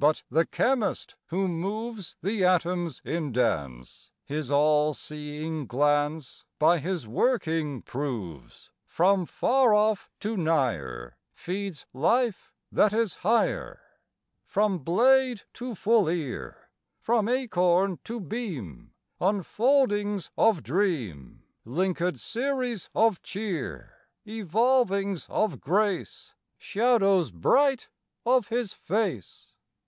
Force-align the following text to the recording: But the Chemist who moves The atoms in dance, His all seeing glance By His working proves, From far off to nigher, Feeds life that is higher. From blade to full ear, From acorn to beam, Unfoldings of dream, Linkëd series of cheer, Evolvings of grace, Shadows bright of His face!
But 0.00 0.22
the 0.30 0.46
Chemist 0.46 1.16
who 1.26 1.48
moves 1.48 2.14
The 2.22 2.44
atoms 2.44 3.02
in 3.04 3.32
dance, 3.32 4.12
His 4.24 4.48
all 4.48 4.94
seeing 4.94 5.66
glance 5.66 6.44
By 6.60 6.78
His 6.78 7.04
working 7.08 7.82
proves, 7.82 8.70
From 8.86 9.26
far 9.26 9.74
off 9.74 10.08
to 10.20 10.36
nigher, 10.36 11.16
Feeds 11.34 11.84
life 11.92 12.52
that 12.70 12.92
is 12.92 13.16
higher. 13.26 13.80
From 14.44 14.78
blade 14.78 15.42
to 15.54 15.74
full 15.74 16.08
ear, 16.08 16.70
From 17.00 17.28
acorn 17.28 17.98
to 18.04 18.20
beam, 18.20 18.92
Unfoldings 19.20 20.30
of 20.38 20.62
dream, 20.62 21.42
Linkëd 21.66 22.18
series 22.20 22.88
of 22.94 23.20
cheer, 23.24 23.94
Evolvings 24.24 25.26
of 25.28 25.60
grace, 25.60 26.34
Shadows 26.56 27.32
bright 27.32 27.88
of 28.24 28.46
His 28.46 28.72
face! 28.72 29.46